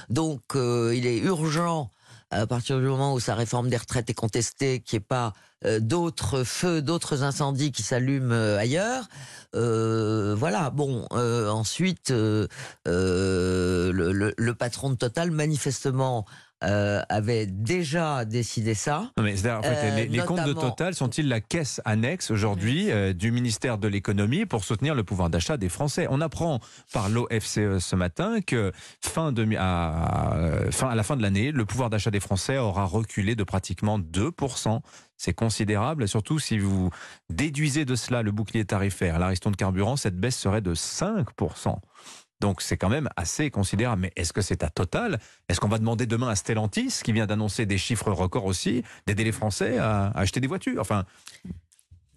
Donc 0.09 0.43
il 0.54 1.07
est 1.07 1.19
urgent 1.19 1.90
à 2.31 2.47
partir 2.47 2.78
du 2.78 2.87
moment 2.87 3.14
où 3.14 3.21
sa 3.21 3.35
réforme 3.35 3.69
des 3.69 3.76
retraites 3.76 4.11
est 4.11 4.14
contestée, 4.14 4.81
qu'il 4.81 4.99
n'y 4.99 5.02
ait 5.02 5.07
pas 5.07 5.33
euh, 5.64 5.81
d'autres 5.81 6.45
feux, 6.45 6.83
d'autres 6.83 7.23
incendies 7.23 7.73
qui 7.73 7.83
s'allument 7.83 8.33
euh, 8.33 8.59
ailleurs. 8.59 9.09
Euh, 9.54 10.35
voilà. 10.37 10.71
Bon. 10.71 11.07
ensuite, 11.11 12.11
le, 12.11 12.49
le, 12.85 14.54
patron 14.54 14.90
de 14.90 14.97
Total, 14.97 15.31
manifestement, 15.31 16.25
euh, 16.64 17.02
avait 17.09 17.47
déjà 17.47 18.25
décidé 18.25 18.75
ça. 18.75 19.11
mais 19.21 19.35
en 19.47 19.62
fait, 19.62 20.06
les, 20.06 20.18
comptes 20.21 20.44
de 20.44 20.52
Total 20.52 20.94
sont-ils 20.94 21.28
la 21.28 21.40
caisse 21.40 21.80
annexe 21.85 22.30
aujourd'hui 22.30 22.90
euh, 22.90 23.12
du 23.12 23.30
ministère 23.30 23.76
de 23.76 23.87
l'économie 23.87 24.47
pour 24.47 24.64
soutenir 24.64 24.94
le 24.94 25.04
pouvoir 25.04 25.28
d'achat 25.28 25.56
des 25.56 25.68
Français? 25.68 26.06
On 26.09 26.21
apprend 26.21 26.61
par 26.92 27.09
l'OFCE 27.09 27.78
ce 27.78 27.97
matin 27.97 28.40
que 28.40 28.73
fin, 29.02 29.33
de, 29.33 29.47
à, 29.59 30.71
fin, 30.71 30.88
à 30.88 30.94
la 30.94 31.02
fin 31.02 31.16
de 31.16 31.23
l'année, 31.23 31.52
le 31.52 31.64
pouvoir 31.64 31.90
d'achat 31.90 32.11
des 32.11 32.21
Français 32.21 32.56
aura 32.56 32.85
reculé 32.85 33.35
de 33.35 33.44
pratiquement 33.44 33.99
2%. 33.99 34.80
C'est 35.16 35.35
considérable, 35.35 36.09
surtout 36.09 36.38
si 36.38 36.59
vous 36.59 36.90
déduisez 37.30 37.85
de 37.85 37.94
cela 37.94 38.23
le 38.23 38.33
bouclier 38.33 38.64
tarifaire, 38.64 39.18
l'ariston 39.18 39.50
de 39.50 39.56
carburant, 39.56 39.97
cette 39.97 40.18
baisse 40.18 40.37
serait 40.37 40.61
de 40.61 40.75
5%. 40.75 41.76
Donc 42.44 42.60
c'est 42.60 42.76
quand 42.76 42.90
même 42.90 43.08
assez 43.16 43.50
considérable. 43.50 44.02
Mais 44.02 44.12
est-ce 44.16 44.34
que 44.34 44.42
c'est 44.42 44.62
à 44.62 44.68
Total? 44.68 45.18
Est-ce 45.48 45.60
qu'on 45.60 45.68
va 45.68 45.78
demander 45.78 46.04
demain 46.04 46.28
à 46.28 46.36
Stellantis, 46.36 47.00
qui 47.02 47.10
vient 47.10 47.24
d'annoncer 47.24 47.64
des 47.64 47.78
chiffres 47.78 48.10
records 48.10 48.44
aussi, 48.44 48.84
d'aider 49.06 49.24
les 49.24 49.32
Français 49.32 49.78
à, 49.78 50.08
acheter 50.14 50.40
des 50.40 50.46
voitures? 50.46 50.78
Enfin, 50.78 51.06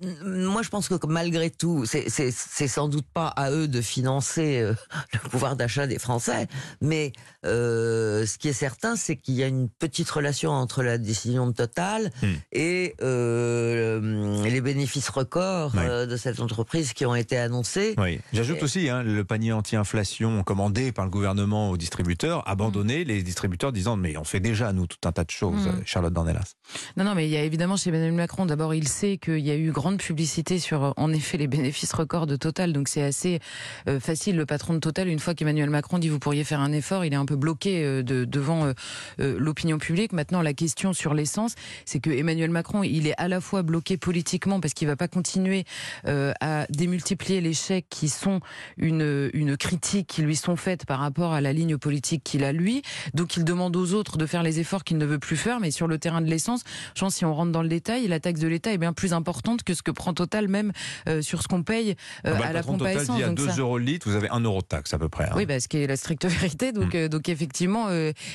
moi, 0.01 0.61
je 0.61 0.69
pense 0.69 0.89
que 0.89 1.07
malgré 1.07 1.49
tout, 1.49 1.85
c'est 1.85 2.67
sans 2.67 2.87
doute 2.87 3.07
pas 3.13 3.27
à 3.27 3.51
eux 3.51 3.67
de 3.67 3.81
financer 3.81 4.59
euh, 4.59 4.73
le 5.13 5.29
pouvoir 5.29 5.55
d'achat 5.55 5.87
des 5.87 5.99
Français, 5.99 6.47
mais 6.81 7.13
euh, 7.45 8.25
ce 8.25 8.37
qui 8.37 8.47
est 8.47 8.53
certain, 8.53 8.95
c'est 8.95 9.15
qu'il 9.15 9.35
y 9.35 9.43
a 9.43 9.47
une 9.47 9.69
petite 9.69 10.09
relation 10.09 10.51
entre 10.51 10.83
la 10.83 10.97
décision 10.97 11.47
de 11.47 11.53
Total 11.53 12.11
hmm. 12.21 12.27
et 12.51 12.95
euh, 13.01 14.43
les 14.43 14.61
bénéfices 14.61 15.09
records 15.09 15.73
de 15.73 16.17
cette 16.17 16.39
entreprise 16.39 16.93
qui 16.93 17.05
ont 17.05 17.15
été 17.15 17.37
annoncés. 17.37 17.95
Oui. 17.97 18.19
J'ajoute 18.33 18.61
aussi 18.61 18.89
hein, 18.89 19.01
le 19.01 19.23
panier 19.23 19.53
anti-inflation 19.53 20.43
commandé 20.43 20.91
par 20.91 21.05
le 21.05 21.11
gouvernement 21.11 21.71
aux 21.71 21.77
distributeurs, 21.77 22.47
abandonné, 22.47 23.03
les 23.03 23.23
distributeurs 23.23 23.71
disant 23.71 23.97
mais 23.97 24.17
on 24.17 24.23
fait 24.23 24.39
déjà 24.39 24.71
nous 24.73 24.85
tout 24.85 24.97
un 25.05 25.11
tas 25.11 25.23
de 25.23 25.31
choses, 25.31 25.67
hmm. 25.67 25.81
Charlotte 25.85 26.13
Dornelas. 26.13 26.53
Non, 26.95 27.03
non, 27.05 27.15
mais 27.15 27.27
il 27.27 27.31
y 27.31 27.37
a 27.37 27.43
évidemment 27.43 27.77
chez 27.77 27.89
Emmanuel 27.89 28.13
Macron, 28.13 28.45
d'abord 28.45 28.73
il 28.73 28.87
sait 28.87 29.17
qu'il 29.17 29.39
y 29.39 29.51
a 29.51 29.55
eu 29.55 29.71
grand 29.71 29.86
de 29.91 29.97
publicité 29.97 30.59
sur, 30.59 30.83
euh, 30.83 30.91
en 30.97 31.11
effet, 31.13 31.37
les 31.37 31.47
bénéfices 31.47 31.93
records 31.93 32.27
de 32.27 32.35
Total. 32.35 32.73
Donc 32.73 32.87
c'est 32.87 33.03
assez 33.03 33.39
euh, 33.87 33.99
facile. 33.99 34.35
Le 34.35 34.45
patron 34.45 34.73
de 34.73 34.79
Total, 34.79 35.07
une 35.07 35.19
fois 35.19 35.33
qu'Emmanuel 35.33 35.69
Macron 35.69 35.99
dit 35.99 36.09
vous 36.09 36.19
pourriez 36.19 36.43
faire 36.43 36.59
un 36.59 36.71
effort, 36.71 37.05
il 37.05 37.13
est 37.13 37.17
un 37.17 37.25
peu 37.25 37.35
bloqué 37.35 37.83
euh, 37.83 38.03
de, 38.03 38.25
devant 38.25 38.73
l'opinion 39.17 39.77
publique. 39.77 40.13
Maintenant, 40.13 40.41
la 40.41 40.53
question 40.53 40.93
sur 40.93 41.13
l'essence, 41.13 41.55
c'est 41.85 41.99
que 41.99 42.09
Emmanuel 42.09 42.49
Macron, 42.49 42.83
il 42.83 43.07
est 43.07 43.13
à 43.17 43.27
la 43.27 43.41
fois 43.41 43.61
bloqué 43.61 43.97
politiquement 43.97 44.59
parce 44.59 44.73
qu'il 44.73 44.87
va 44.87 44.95
pas 44.95 45.07
continuer 45.07 45.65
à 46.05 46.65
démultiplier 46.69 47.41
les 47.41 47.53
chèques 47.53 47.87
qui 47.89 48.09
sont 48.09 48.41
une, 48.77 49.29
une 49.33 49.57
critique 49.57 50.07
qui 50.07 50.21
lui 50.21 50.35
sont 50.35 50.55
faites 50.55 50.85
par 50.85 50.99
rapport 50.99 51.33
à 51.33 51.41
la 51.41 51.53
ligne 51.53 51.77
politique 51.77 52.23
qu'il 52.23 52.43
a 52.43 52.51
lui. 52.51 52.81
Donc 53.13 53.37
il 53.37 53.43
demande 53.43 53.75
aux 53.75 53.93
autres 53.93 54.17
de 54.17 54.25
faire 54.25 54.43
les 54.43 54.59
efforts 54.59 54.83
qu'il 54.83 54.97
ne 54.97 55.05
veut 55.05 55.19
plus 55.19 55.37
faire. 55.37 55.59
Mais 55.59 55.71
sur 55.71 55.87
le 55.87 55.97
terrain 55.97 56.21
de 56.21 56.29
l'essence, 56.29 56.63
je 56.95 57.01
pense 57.01 57.15
si 57.15 57.25
on 57.25 57.33
rentre 57.33 57.51
dans 57.51 57.63
le 57.63 57.69
détail, 57.69 58.07
la 58.07 58.19
taxe 58.19 58.39
de 58.39 58.47
l'État 58.47 58.71
est 58.71 58.77
bien 58.77 58.93
plus 58.93 59.13
importante 59.13 59.63
que 59.63 59.73
ce 59.77 59.83
que 59.83 59.91
prend 59.91 60.13
Total 60.13 60.47
même 60.47 60.71
euh, 61.07 61.21
sur 61.21 61.43
ce 61.43 61.47
qu'on 61.47 61.63
paye 61.63 61.91
euh, 62.25 62.33
ah 62.35 62.39
bah, 62.39 62.47
à 62.47 62.53
la 62.53 62.63
pompe 62.63 62.81
à 62.81 62.93
essence. 62.93 63.17
Dit 63.17 63.23
à 63.23 63.29
2 63.29 63.59
euros 63.59 63.77
le 63.77 63.85
litre, 63.85 64.09
vous 64.09 64.15
avez 64.15 64.29
1 64.29 64.39
euro 64.41 64.61
de 64.61 64.65
taxe 64.65 64.93
à 64.93 64.97
peu 64.97 65.09
près. 65.09 65.25
Hein. 65.25 65.33
Oui, 65.35 65.45
bah, 65.45 65.59
ce 65.59 65.67
qui 65.67 65.77
est 65.77 65.87
la 65.87 65.95
stricte 65.95 66.25
vérité. 66.25 66.71
Donc, 66.71 66.93
hmm. 66.93 66.97
euh, 66.97 67.07
donc 67.07 67.29
effectivement, 67.29 67.87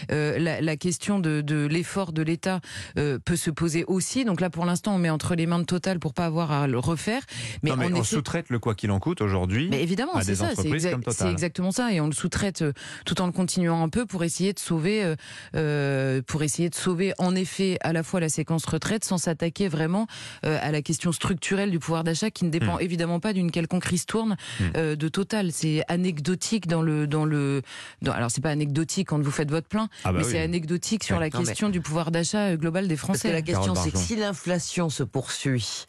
la, 0.09 0.61
la, 0.61 0.77
question 0.77 1.19
de, 1.19 1.67
l'effort 1.67 2.13
de 2.13 2.23
l'État 2.23 2.61
peut 2.95 3.37
se 3.37 3.51
poser 3.51 3.85
aussi. 3.87 4.25
Donc 4.25 4.41
là, 4.41 4.49
pour 4.49 4.65
l'instant, 4.65 4.95
on 4.95 4.99
met 4.99 5.11
entre 5.11 5.35
les 5.35 5.47
mains 5.47 5.59
de 5.59 5.65
Total 5.65 5.99
pour 5.99 6.15
pas 6.15 6.27
avoir 6.27 6.53
à 6.53 6.67
le 6.67 6.79
refaire. 6.79 7.23
Mais, 7.63 7.71
non, 7.71 7.77
mais 7.77 7.93
on 7.93 8.05
sous-traite 8.05 8.49
le 8.51 8.59
quoi 8.59 8.75
qu'il 8.75 8.91
en 8.91 9.01
coûte 9.01 9.21
aujourd'hui. 9.21 9.69
Mais 9.71 9.83
évidemment, 9.83 10.13
c'est 10.23 10.35
ça. 10.35 10.51
C'est 10.55 11.31
exactement 11.31 11.73
ça. 11.73 11.93
Et 11.93 12.01
on 12.01 12.07
le 12.07 12.13
sous-traite 12.13 12.65
tout 13.05 13.21
en 13.21 13.27
le 13.27 13.33
continuant 13.33 13.83
un 13.83 13.89
peu 13.89 14.07
pour 14.07 14.23
essayer 14.23 14.53
de 14.53 14.59
sauver, 14.59 15.15
pour 15.53 16.43
essayer 16.43 16.71
de 16.71 16.75
sauver 16.75 17.13
en 17.19 17.35
effet 17.35 17.79
à 17.81 17.93
la 17.93 18.03
fois 18.03 18.21
la 18.21 18.29
séquence 18.29 18.65
retraite 18.67 19.05
sans 19.05 19.19
s'attaquer 19.19 19.69
vraiment 19.69 20.07
à 20.43 20.71
la 20.71 20.83
question 20.83 21.11
structurelle 21.11 21.32
structurel 21.33 21.71
du 21.71 21.79
pouvoir 21.79 22.05
d'achat 22.05 22.31
qui 22.31 22.45
ne 22.45 22.51
dépend 22.51 22.77
hmm. 22.77 22.83
évidemment 22.83 23.21
pas 23.21 23.33
d'une 23.33 23.51
quelconque 23.51 23.87
ristourne 23.87 24.37
euh, 24.77 24.97
de 24.97 25.09
Total. 25.09 25.51
C'est 25.51 25.83
anecdotique 25.89 26.67
dans 26.67 26.83
le 26.83 27.07
dans 27.07 27.25
le. 27.25 27.63
Dans, 28.03 28.13
alors 28.13 28.31
c'est 28.31 28.43
pas 28.43 28.51
anecdotique 28.51 29.09
quand 29.09 29.21
vous 29.21 29.31
faites 29.31 29.51
votre 29.51 29.67
plein, 29.67 29.89
ah 30.05 30.13
bah 30.13 30.19
mais 30.19 30.25
c'est 30.25 30.41
anecdotique 30.41 31.05
sur 31.05 31.19
la 31.19 31.31
question 31.31 31.71
du 31.71 31.81
pouvoir 31.81 32.11
d'achat 32.11 32.51
euh, 32.51 32.57
global 32.57 32.87
des 32.87 32.97
Français. 32.97 33.31
Parce 33.31 33.33
que 33.33 33.37
la 33.37 33.43
question 33.43 33.75
c'est 33.75 33.91
que 33.91 33.99
si 33.99 34.17
l'inflation 34.17 34.91
se 34.91 35.03
poursuit, 35.03 35.87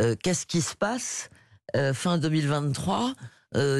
euh, 0.00 0.16
qu'est-ce 0.22 0.46
qui 0.46 0.62
se 0.62 0.74
passe 0.74 1.28
fin 1.94 2.18
2023 2.18 3.14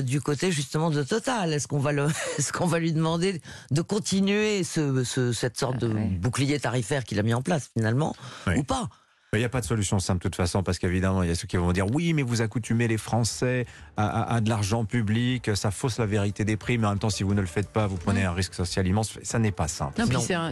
du 0.02 0.20
côté 0.20 0.52
justement 0.52 0.90
de 0.90 1.02
Total? 1.02 1.52
Est-ce 1.52 1.66
qu'on 1.66 1.78
va, 1.78 1.92
le, 1.92 2.06
est 2.38 2.52
qu'on 2.52 2.66
va 2.66 2.78
lui 2.78 2.92
demander 2.92 3.40
de 3.70 3.82
continuer 3.82 4.64
ce, 4.64 5.02
ce, 5.04 5.32
cette 5.32 5.58
sorte 5.58 5.78
de 5.78 5.88
bouclier 5.88 6.60
tarifaire 6.60 7.04
qu'il 7.04 7.18
a 7.18 7.22
mis 7.22 7.34
en 7.34 7.42
place 7.42 7.70
finalement 7.74 8.14
ou 8.54 8.62
pas? 8.62 8.88
Il 9.36 9.38
n'y 9.38 9.44
a 9.44 9.48
pas 9.48 9.60
de 9.60 9.66
solution 9.66 10.00
simple 10.00 10.18
de 10.18 10.22
toute 10.24 10.34
façon, 10.34 10.64
parce 10.64 10.80
qu'évidemment, 10.80 11.22
il 11.22 11.28
y 11.28 11.32
a 11.32 11.36
ceux 11.36 11.46
qui 11.46 11.56
vont 11.56 11.70
dire 11.70 11.86
oui, 11.94 12.14
mais 12.14 12.22
vous 12.22 12.42
accoutumez 12.42 12.88
les 12.88 12.96
Français 12.96 13.64
à, 13.96 14.40
de 14.40 14.48
l'argent 14.48 14.84
public, 14.84 15.52
ça 15.54 15.70
fausse 15.70 15.98
la 15.98 16.06
vérité 16.06 16.44
des 16.44 16.56
prix, 16.56 16.78
mais 16.78 16.88
en 16.88 16.90
même 16.90 16.98
temps, 16.98 17.10
si 17.10 17.22
vous 17.22 17.34
ne 17.34 17.40
le 17.40 17.46
faites 17.46 17.68
pas, 17.68 17.86
vous 17.86 17.96
prenez 17.96 18.24
un 18.24 18.32
risque 18.32 18.54
social 18.54 18.88
immense. 18.88 19.20
Ça 19.22 19.38
n'est 19.38 19.52
pas 19.52 19.68
simple. 19.68 20.02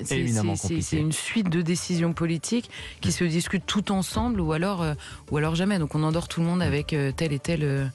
C'est 0.05 0.97
une 0.97 1.11
suite 1.11 1.49
de 1.49 1.61
décisions 1.61 2.13
politiques 2.13 2.71
qui 3.01 3.11
se 3.11 3.25
discutent 3.25 3.67
tout 3.67 3.91
ensemble 3.91 4.41
ou 4.41 4.53
alors, 4.53 4.83
euh, 4.83 4.95
ou 5.33 5.39
alors 5.39 5.57
jamais. 5.57 5.81
Donc 5.81 5.97
on 5.97 6.05
endort 6.05 6.29
tout 6.29 6.41
le 6.41 6.47
monde 6.47 6.63
avec 6.63 6.93
euh, 6.93 7.11
telle 7.11 7.33
et 7.33 7.41
telle, 7.41 7.65
euh, 7.65 7.87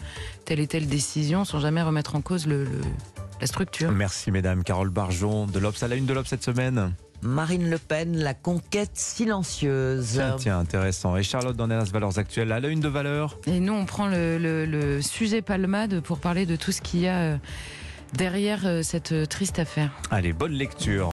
telle 0.44 0.60
et 0.60 0.68
telle 0.68 0.88
décision 0.88 1.46
sans 1.46 1.62
jamais 1.62 1.82
remettre 1.82 2.16
en 2.16 2.22
cause 2.22 2.46
le, 2.46 2.68
la 3.40 3.48
structure. 3.48 3.90
Merci 3.94 4.32
mesdames. 4.32 4.64
Carole 4.66 4.90
Barjon 4.90 5.46
de 5.46 5.60
l'Obs 5.60 5.82
à 5.82 5.88
la 5.88 5.96
une 5.96 6.06
de 6.06 6.14
l'Obs 6.14 6.28
cette 6.28 6.44
semaine. 6.44 6.94
Marine 7.24 7.70
Le 7.70 7.78
Pen, 7.78 8.18
la 8.18 8.34
conquête 8.34 8.92
silencieuse. 8.94 10.14
Tiens, 10.14 10.36
tiens 10.38 10.60
intéressant. 10.60 11.16
Et 11.16 11.24
Charlotte 11.24 11.56
dans 11.56 11.68
les 11.68 11.80
Valeurs 11.92 12.20
Actuelles, 12.20 12.52
à 12.52 12.60
la 12.60 12.68
une 12.68 12.80
de 12.80 12.88
valeur 12.88 13.38
Et 13.48 13.60
nous, 13.60 13.74
on 13.74 13.86
prend 13.86 14.08
le, 14.08 15.00
sujet 15.02 15.42
palmade 15.42 16.02
pour 16.02 16.20
parler 16.20 16.46
de 16.46 16.56
tout 16.56 16.72
ce 16.72 16.82
qu'il 16.82 17.02
y 17.02 17.08
a 17.08 17.20
euh, 17.20 17.38
derrière 18.14 18.66
euh, 18.66 18.82
cette 18.84 19.30
triste 19.30 19.60
affaire. 19.60 19.92
Allez, 20.12 20.34
bonne 20.34 20.54
lecture. 20.54 21.02